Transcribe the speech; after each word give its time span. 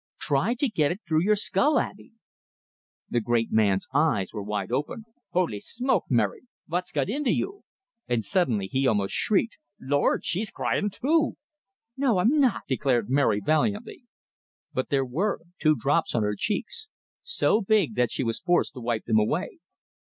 Try 0.19 0.55
to 0.55 0.67
get 0.67 0.91
it 0.91 1.01
through 1.07 1.21
your 1.21 1.35
skull, 1.35 1.79
Abey!" 1.79 2.13
The 3.11 3.21
great 3.21 3.51
man's 3.51 3.85
eyes 3.93 4.33
were 4.33 4.41
wide 4.41 4.71
open. 4.71 5.05
"Holy 5.29 5.59
smoke, 5.59 6.05
Mary! 6.09 6.47
Vot's 6.67 6.91
got 6.91 7.07
into 7.07 7.29
you?" 7.31 7.65
And 8.07 8.25
suddenly 8.25 8.65
he 8.65 8.87
almost 8.87 9.13
shrieked. 9.13 9.59
"Lord! 9.79 10.25
She's 10.25 10.49
cryin' 10.49 10.89
too!" 10.89 11.37
"No, 11.95 12.17
I'm 12.17 12.39
not," 12.39 12.63
declared 12.67 13.11
Mary, 13.11 13.41
vialiantly. 13.41 14.05
But 14.73 14.89
there 14.89 15.05
were 15.05 15.41
two 15.59 15.75
drops 15.75 16.15
on 16.15 16.23
her 16.23 16.33
cheeks, 16.35 16.89
so 17.21 17.61
big 17.61 17.93
that 17.93 18.09
she 18.09 18.23
was 18.23 18.39
forced 18.39 18.73
to 18.73 18.79
wipe 18.81 19.05
them 19.05 19.19
away. 19.19 19.59